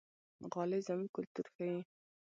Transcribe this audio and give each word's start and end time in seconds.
غالۍ 0.53 0.79
زموږ 0.87 1.09
کلتور 1.15 1.45
ښيي. 1.55 1.79